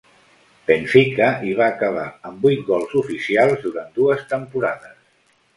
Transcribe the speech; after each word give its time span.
Benfica 0.69 1.27
i 1.49 1.53
va 1.59 1.67
acabar 1.75 2.07
amb 2.29 2.47
vuit 2.47 2.65
gols 2.71 2.97
oficials 3.03 3.63
durant 3.67 3.95
dues 4.01 4.29
temporades. 4.33 4.99